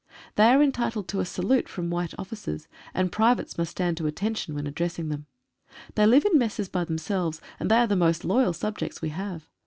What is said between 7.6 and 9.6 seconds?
they are the most loyal subjects we have.